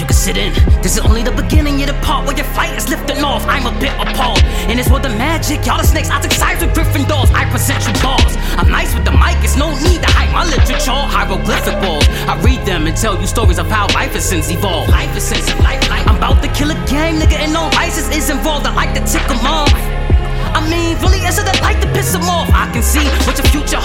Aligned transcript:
you 0.00 0.06
can 0.06 0.14
sit 0.14 0.36
in. 0.36 0.52
This 0.82 0.96
is 0.96 1.02
only 1.04 1.22
the 1.22 1.32
beginning, 1.32 1.78
you're 1.78 1.90
the 1.90 2.00
part 2.06 2.26
where 2.26 2.36
your 2.36 2.46
flight 2.54 2.76
is 2.76 2.88
lifting 2.88 3.22
off. 3.24 3.44
I'm 3.46 3.66
a 3.66 3.74
bit 3.80 3.92
appalled. 3.98 4.42
In 4.70 4.76
this 4.76 4.88
world 4.88 5.06
of 5.06 5.16
magic, 5.18 5.66
y'all 5.66 5.78
the 5.78 5.84
snakes, 5.84 6.10
I 6.10 6.20
took 6.20 6.32
sides 6.32 6.62
with 6.62 6.74
Gryffindors. 6.74 7.30
I 7.34 7.48
present 7.50 7.82
you 7.86 7.94
balls. 8.02 8.36
I'm 8.58 8.70
nice 8.70 8.94
with 8.94 9.04
the 9.04 9.12
mic, 9.12 9.36
it's 9.42 9.56
no 9.56 9.74
need 9.82 10.02
to 10.02 10.10
hype 10.10 10.32
my 10.32 10.44
literature. 10.44 10.92
Hieroglyphic 10.92 11.80
walls. 11.82 12.06
I 12.30 12.40
read 12.42 12.64
them 12.66 12.86
and 12.86 12.96
tell 12.96 13.20
you 13.20 13.26
stories 13.26 13.58
of 13.58 13.70
how 13.70 13.86
life 13.94 14.12
has 14.12 14.28
since 14.28 14.50
evolved. 14.50 14.90
Life 14.90 15.16
is 15.16 15.24
since 15.24 15.48
life, 15.60 15.82
life. 15.90 16.06
I'm 16.06 16.16
about 16.16 16.42
to 16.42 16.48
kill 16.52 16.70
a 16.70 16.78
gang, 16.86 17.16
nigga, 17.16 17.38
and 17.38 17.52
no 17.52 17.68
license 17.74 18.14
is 18.14 18.30
involved. 18.30 18.66
I 18.66 18.74
like 18.74 18.94
to 18.94 19.02
tick 19.04 19.26
them 19.26 19.44
off. 19.46 19.74
I 20.54 20.64
mean, 20.68 20.96
really, 20.98 21.20
is 21.26 21.38
it 21.38 21.46
light 21.60 21.80
to 21.82 21.88
piss 21.92 22.12
them 22.12 22.22
off? 22.22 22.50
I 22.52 22.70
can 22.72 22.82
see 22.82 23.04
what 23.26 23.36
your 23.38 23.46
future 23.52 23.76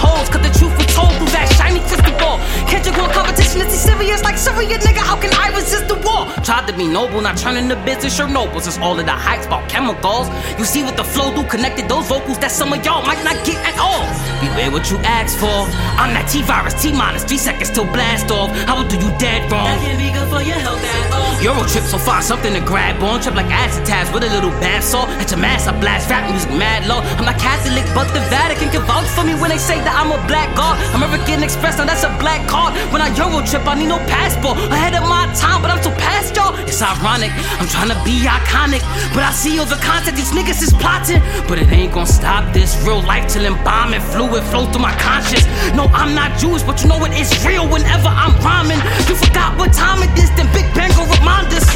like 4.56 4.68
nigga? 4.68 5.02
How 5.02 5.16
can 5.16 5.32
I 5.34 5.48
resist 5.56 5.88
the 5.88 5.96
war? 5.96 6.13
Tried 6.42 6.66
to 6.66 6.74
be 6.76 6.86
noble, 6.86 7.20
not 7.20 7.36
turning 7.36 7.68
to 7.68 7.76
business, 7.84 8.16
sure 8.16 8.28
nobles. 8.28 8.66
It's 8.66 8.78
all 8.78 8.98
of 8.98 9.06
the 9.06 9.12
hypes 9.12 9.46
about 9.46 9.68
chemicals. 9.68 10.28
You 10.58 10.64
see 10.64 10.82
what 10.82 10.96
the 10.96 11.04
flow 11.04 11.34
do, 11.34 11.44
connected 11.48 11.88
those 11.88 12.06
vocals 12.08 12.38
that 12.38 12.50
some 12.50 12.72
of 12.72 12.84
y'all 12.84 13.04
might 13.06 13.22
not 13.24 13.36
get 13.44 13.58
at 13.64 13.78
all. 13.78 14.06
Beware 14.40 14.70
what 14.70 14.90
you 14.90 14.98
ask 15.04 15.38
for. 15.38 15.68
I'm 16.00 16.12
that 16.14 16.28
T 16.28 16.42
virus, 16.42 16.74
T 16.80 16.92
minus 16.92 17.24
three 17.24 17.38
seconds 17.38 17.70
till 17.70 17.86
blast 17.86 18.30
off. 18.30 18.50
How 18.66 18.82
do 18.82 18.96
you 18.96 19.10
dead 19.18 19.50
wrong? 19.50 19.64
That 19.64 19.80
can 19.80 19.96
be 19.98 20.10
good 20.12 20.28
for 20.28 20.42
your 20.42 20.58
health 20.58 20.82
at 20.82 21.12
all. 21.12 21.24
Euro 21.42 21.64
trip 21.68 21.84
so 21.84 21.98
far, 21.98 22.22
something 22.22 22.54
to 22.54 22.60
grab 22.60 23.02
on. 23.02 23.20
Trip 23.20 23.34
like 23.34 23.50
acid 23.52 23.84
tabs 23.84 24.12
with 24.12 24.24
a 24.24 24.30
little 24.30 24.50
bath 24.62 24.84
salt. 24.84 25.08
At 25.20 25.30
your 25.30 25.40
mass, 25.40 25.66
I 25.66 25.78
blast 25.78 26.08
rap 26.08 26.30
music 26.30 26.50
mad 26.50 26.86
low. 26.86 27.00
I'm 27.18 27.24
not 27.24 27.38
Catholic, 27.38 27.84
but 27.94 28.08
the 28.16 28.20
Vatican 28.32 28.70
can 28.70 28.82
vouch 28.88 29.08
for 29.12 29.24
me 29.24 29.34
when 29.36 29.50
they 29.50 29.58
say 29.58 29.76
that 29.84 29.94
I'm 29.94 30.08
a 30.12 30.20
black 30.26 30.54
god. 30.56 30.80
American 30.94 31.42
Express, 31.42 31.76
now 31.76 31.84
that's 31.84 32.04
a 32.04 32.12
black 32.16 32.46
card. 32.48 32.72
When 32.92 33.02
I 33.02 33.12
Euro 33.16 33.44
trip, 33.44 33.66
I 33.66 33.74
need 33.76 33.92
no 33.92 33.98
passport. 34.08 34.56
Ahead 34.72 34.94
of 34.94 35.04
my 35.04 35.28
time, 35.34 35.60
but 35.60 35.70
I'm 35.70 35.82
so 35.82 35.92
past 36.14 36.36
y'all. 36.36 36.54
It's 36.70 36.80
ironic, 36.80 37.32
I'm 37.58 37.66
trying 37.66 37.90
to 37.90 37.98
be 38.06 38.22
iconic. 38.22 38.82
But 39.14 39.22
I 39.26 39.32
see 39.32 39.58
all 39.58 39.66
the 39.66 39.80
content 39.82 40.16
these 40.16 40.30
niggas 40.30 40.62
is 40.62 40.72
plotting. 40.82 41.20
But 41.48 41.58
it 41.58 41.68
ain't 41.74 41.92
gonna 41.92 42.06
stop 42.06 42.54
this 42.54 42.70
real 42.86 43.02
life 43.02 43.26
till 43.32 43.44
embalming 43.44 44.02
fluid 44.14 44.44
flow 44.50 44.70
through 44.70 44.82
my 44.82 44.94
conscience. 44.98 45.46
No, 45.74 45.90
I'm 45.90 46.14
not 46.14 46.38
Jewish, 46.38 46.62
but 46.62 46.82
you 46.82 46.88
know 46.88 46.98
what? 46.98 47.10
it 47.10 47.20
is 47.20 47.30
real 47.46 47.66
whenever 47.68 48.08
I'm 48.08 48.34
rhyming. 48.46 48.80
You 49.08 49.14
forgot 49.18 49.58
what 49.58 49.72
time 49.72 50.02
it 50.06 50.12
is, 50.18 50.30
then 50.38 50.46
Big 50.54 50.66
Bang 50.74 50.90
go 50.94 51.04
remind 51.18 51.50
us. 51.52 51.66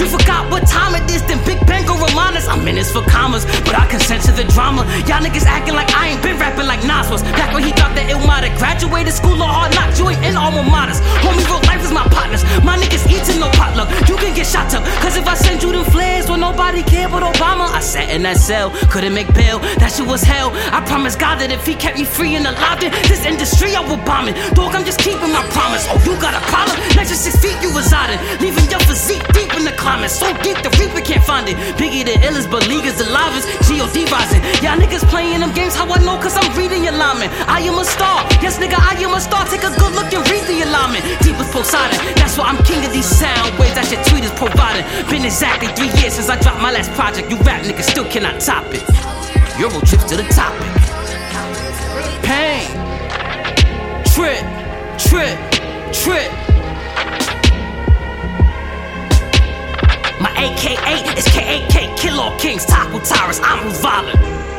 You 0.00 0.06
forgot 0.06 0.50
what 0.50 0.66
time 0.66 0.94
it 0.94 1.04
is, 1.10 1.22
then 1.26 1.42
Big 1.44 1.60
Bang 1.66 1.84
go 1.86 1.94
remind 1.94 2.36
us. 2.36 2.48
I'm 2.48 2.66
in 2.66 2.76
this 2.76 2.90
for 2.92 3.02
commas, 3.02 3.44
but 3.66 3.74
I 3.74 3.84
consent 3.86 4.22
to 4.24 4.32
the 4.32 4.44
drama. 4.54 4.86
Y'all 5.08 5.20
niggas 5.20 5.44
acting 5.44 5.74
like 5.74 5.90
I 5.94 6.08
ain't 6.14 6.22
been 6.22 6.38
rapping 6.38 6.66
like 6.66 6.82
Nas 6.84 7.10
was. 7.10 7.22
Back 7.36 7.52
when 7.52 7.62
he 7.62 7.70
thought 7.70 7.92
dropped 7.92 7.96
the 7.96 8.04
Illmatic, 8.12 8.56
graduated 8.58 9.12
school 9.12 9.36
or 9.42 9.48
hard 9.48 9.74
knocks. 9.74 9.98
You 9.98 10.08
ain't 10.08 10.24
in 10.24 10.36
alma 10.36 10.62
maters. 10.62 11.00
Homie, 11.20 11.44
real 11.44 11.60
life 11.68 11.82
is. 11.84 11.92
My 11.92 12.07
that 18.28 18.36
cell, 18.36 18.68
couldn't 18.92 19.14
make 19.14 19.32
bail. 19.32 19.58
That 19.80 19.88
shit 19.88 20.04
was 20.04 20.20
hell. 20.20 20.52
I 20.76 20.84
promise 20.84 21.16
God 21.16 21.40
that 21.40 21.48
if 21.48 21.64
he 21.64 21.72
kept 21.74 21.96
me 21.96 22.04
free 22.04 22.36
and 22.36 22.44
alive, 22.44 22.76
then 22.80 22.92
this 23.08 23.24
industry 23.24 23.72
I 23.72 23.80
would 23.80 24.04
bomb 24.04 24.28
it. 24.28 24.36
Dog, 24.52 24.76
I'm 24.76 24.84
just 24.84 25.00
keeping 25.00 25.32
my 25.32 25.40
promise. 25.48 25.88
Oh, 25.88 25.96
you 26.04 26.12
got 26.20 26.36
a 26.36 26.42
problem? 26.52 26.76
Next 26.92 27.08
to 27.08 27.16
six 27.16 27.40
feet 27.40 27.56
you 27.64 27.72
residing, 27.72 28.20
leaving 28.44 28.68
your 28.68 28.84
physique 28.84 29.24
deep 29.32 29.48
in 29.56 29.64
the 29.64 29.72
climate. 29.80 30.12
So 30.12 30.28
deep 30.44 30.60
the 30.60 30.68
reaper 30.76 31.00
can't 31.00 31.24
find 31.24 31.48
it. 31.48 31.56
Biggie 31.80 32.04
the 32.04 32.20
illest, 32.20 32.52
but 32.52 32.68
league 32.68 32.84
is 32.84 33.00
the 33.00 33.08
livest. 33.08 33.48
G.O.D. 33.64 33.96
rising. 34.12 34.44
Y'all 34.60 34.76
niggas 34.76 35.08
playing 35.08 35.40
them 35.40 35.52
games, 35.56 35.72
how 35.72 35.88
I 35.88 35.96
know? 36.04 36.20
Cause 36.20 36.36
I'm 36.36 36.52
reading 36.52 36.84
your 36.84 36.96
lineman. 37.00 37.32
I 37.48 37.64
am 37.64 37.80
a 37.80 37.84
star. 37.84 38.28
Yes, 38.44 38.60
nigga, 38.60 38.76
I 38.76 39.00
am 39.00 39.16
a 39.16 39.20
star. 39.24 39.48
Take 39.48 39.64
a 39.64 39.72
good 39.80 39.92
look 39.96 40.12
and 40.12 40.24
read 40.28 40.44
the 40.44 40.68
alignment. 40.68 41.00
Deep 41.24 41.38
Poseidon. 41.48 41.98
That's 42.20 42.36
why 42.36 42.50
I'm 42.50 42.60
king 42.64 42.84
of 42.84 42.92
these 42.92 43.08
sound 43.08 43.56
waves 43.58 43.74
that 43.74 43.88
your 43.90 44.02
tweet 44.04 44.24
is 44.24 44.34
providing. 44.36 44.84
Been 45.08 45.24
exactly 45.24 45.68
three 45.74 45.90
years 46.00 46.14
since 46.14 46.28
I 46.28 46.36
dropped 46.40 46.60
my 46.60 46.70
last 46.70 46.92
project. 46.92 47.30
You 47.30 47.38
rap 47.42 47.64
niggas 47.64 47.88
still 47.88 48.04
cannot 48.20 48.40
top 48.40 48.64
it. 48.74 48.82
Euro 49.60 49.78
trips 49.86 50.02
to 50.02 50.16
the 50.16 50.24
topic. 50.34 50.66
Pain. 52.24 52.66
Trip, 54.10 54.42
trip, 54.98 55.38
trip. 55.92 56.32
My 60.20 60.32
AKA 60.36 61.16
is 61.16 61.26
KAK, 61.26 61.96
Kill 61.96 62.18
all 62.18 62.36
kings, 62.40 62.66
Taco 62.66 62.98
Tyrus, 62.98 63.38
I'm 63.40 63.58
who's 63.58 63.80
violent. 63.80 64.57